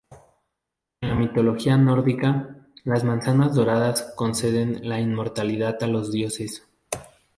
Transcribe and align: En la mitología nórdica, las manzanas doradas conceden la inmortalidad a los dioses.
En 1.01 1.09
la 1.09 1.13
mitología 1.15 1.77
nórdica, 1.77 2.65
las 2.85 3.03
manzanas 3.03 3.53
doradas 3.53 4.13
conceden 4.15 4.89
la 4.89 4.99
inmortalidad 4.99 5.77
a 5.83 5.85
los 5.85 6.11
dioses. 6.11 6.67